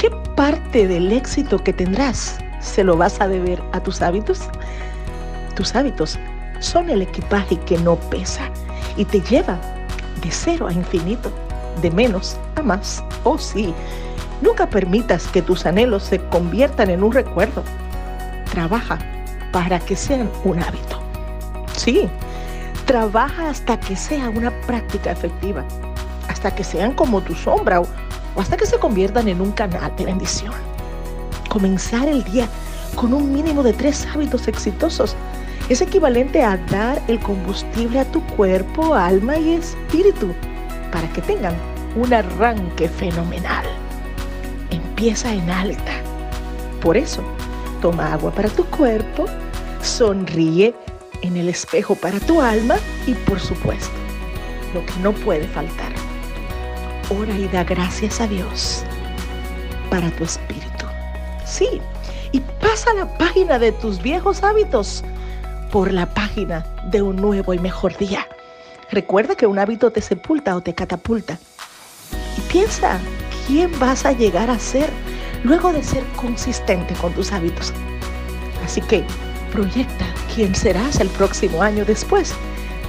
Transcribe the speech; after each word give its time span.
¿qué 0.00 0.10
parte 0.34 0.88
del 0.88 1.12
éxito 1.12 1.58
que 1.58 1.74
tendrás 1.74 2.38
se 2.60 2.82
lo 2.82 2.96
vas 2.96 3.20
a 3.20 3.28
deber 3.28 3.62
a 3.72 3.80
tus 3.80 4.00
hábitos? 4.00 4.40
Tus 5.54 5.76
hábitos 5.76 6.18
son 6.60 6.88
el 6.88 7.02
equipaje 7.02 7.58
que 7.60 7.76
no 7.76 7.96
pesa 7.96 8.48
y 8.96 9.04
te 9.04 9.20
lleva 9.20 9.60
de 10.22 10.30
cero 10.30 10.68
a 10.68 10.72
infinito, 10.72 11.30
de 11.82 11.90
menos 11.90 12.38
a 12.56 12.62
más. 12.62 13.04
Oh 13.24 13.36
sí, 13.36 13.74
nunca 14.40 14.70
permitas 14.70 15.26
que 15.26 15.42
tus 15.42 15.66
anhelos 15.66 16.04
se 16.04 16.18
conviertan 16.18 16.88
en 16.88 17.02
un 17.02 17.12
recuerdo. 17.12 17.62
Trabaja 18.50 18.98
para 19.52 19.80
que 19.80 19.96
sean 19.96 20.30
un 20.44 20.62
hábito. 20.62 20.98
Sí, 21.76 22.08
trabaja 22.86 23.50
hasta 23.50 23.78
que 23.78 23.96
sea 23.96 24.30
una 24.30 24.50
práctica 24.62 25.10
efectiva, 25.10 25.62
hasta 26.28 26.54
que 26.54 26.64
sean 26.64 26.94
como 26.94 27.20
tu 27.20 27.34
sombra 27.34 27.82
o, 27.82 27.86
hasta 28.40 28.56
que 28.56 28.66
se 28.66 28.78
conviertan 28.78 29.28
en 29.28 29.40
un 29.40 29.52
canal 29.52 29.94
de 29.96 30.06
bendición. 30.06 30.54
Comenzar 31.50 32.08
el 32.08 32.24
día 32.24 32.48
con 32.94 33.12
un 33.12 33.32
mínimo 33.32 33.62
de 33.62 33.72
tres 33.72 34.06
hábitos 34.12 34.48
exitosos 34.48 35.14
es 35.68 35.80
equivalente 35.82 36.42
a 36.42 36.56
dar 36.56 37.00
el 37.06 37.20
combustible 37.20 38.00
a 38.00 38.04
tu 38.10 38.24
cuerpo, 38.28 38.94
alma 38.94 39.36
y 39.36 39.50
espíritu 39.54 40.34
para 40.90 41.08
que 41.12 41.20
tengan 41.20 41.54
un 41.96 42.12
arranque 42.14 42.88
fenomenal. 42.88 43.64
Empieza 44.70 45.32
en 45.32 45.48
alta. 45.50 45.92
Por 46.80 46.96
eso, 46.96 47.22
toma 47.82 48.14
agua 48.14 48.32
para 48.32 48.48
tu 48.48 48.64
cuerpo, 48.64 49.26
sonríe 49.82 50.74
en 51.20 51.36
el 51.36 51.50
espejo 51.50 51.94
para 51.94 52.18
tu 52.20 52.40
alma 52.40 52.76
y 53.06 53.12
por 53.12 53.38
supuesto, 53.38 53.94
lo 54.72 54.84
que 54.86 54.94
no 55.02 55.12
puede 55.12 55.46
faltar, 55.48 55.92
ora 57.10 57.36
y 57.36 57.48
da 57.48 57.64
gracias 57.64 58.20
a 58.20 58.26
Dios 58.26 58.84
para 59.90 60.10
tu 60.12 60.24
espíritu. 60.24 60.86
Sí, 61.44 61.80
y 62.32 62.40
pasa 62.60 62.94
la 62.94 63.18
página 63.18 63.58
de 63.58 63.72
tus 63.72 64.00
viejos 64.00 64.42
hábitos 64.42 65.04
por 65.72 65.92
la 65.92 66.06
página 66.06 66.64
de 66.90 67.02
un 67.02 67.16
nuevo 67.16 67.52
y 67.52 67.58
mejor 67.58 67.96
día. 67.96 68.26
Recuerda 68.90 69.34
que 69.34 69.46
un 69.46 69.58
hábito 69.58 69.90
te 69.90 70.00
sepulta 70.00 70.56
o 70.56 70.60
te 70.60 70.74
catapulta. 70.74 71.38
Y 72.38 72.40
piensa 72.52 72.98
quién 73.46 73.76
vas 73.78 74.04
a 74.04 74.12
llegar 74.12 74.50
a 74.50 74.58
ser 74.58 74.88
luego 75.44 75.72
de 75.72 75.82
ser 75.82 76.04
consistente 76.16 76.94
con 76.94 77.12
tus 77.12 77.32
hábitos. 77.32 77.72
Así 78.64 78.80
que 78.80 79.04
proyecta 79.52 80.06
quién 80.34 80.54
serás 80.54 81.00
el 81.00 81.08
próximo 81.08 81.62
año 81.62 81.84
después 81.84 82.34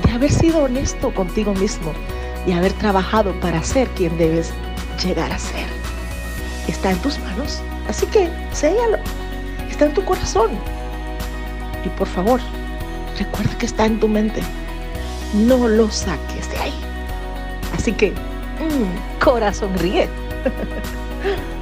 de 0.05 0.11
haber 0.11 0.31
sido 0.31 0.63
honesto 0.63 1.13
contigo 1.13 1.53
mismo 1.55 1.91
y 2.45 2.53
haber 2.53 2.73
trabajado 2.73 3.39
para 3.39 3.63
ser 3.63 3.87
quien 3.89 4.17
debes 4.17 4.51
llegar 5.03 5.31
a 5.31 5.39
ser. 5.39 5.67
Está 6.67 6.91
en 6.91 6.97
tus 6.99 7.19
manos, 7.19 7.61
así 7.87 8.05
que 8.07 8.29
séllalo. 8.51 8.97
Está 9.69 9.85
en 9.85 9.93
tu 9.93 10.03
corazón. 10.03 10.51
Y 11.85 11.89
por 11.89 12.07
favor, 12.07 12.39
recuerda 13.17 13.57
que 13.57 13.65
está 13.65 13.85
en 13.85 13.99
tu 13.99 14.07
mente. 14.07 14.41
No 15.33 15.67
lo 15.67 15.89
saques 15.89 16.49
de 16.51 16.57
ahí. 16.57 16.73
Así 17.77 17.93
que, 17.93 18.11
mmm, 18.11 19.19
corazón 19.23 19.77
ríe. 19.77 20.07